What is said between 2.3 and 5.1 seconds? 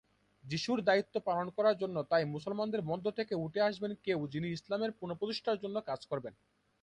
মুসলমানদের মধ্য থেকে উঠে আসবেন কেউ যিনি ইসলামের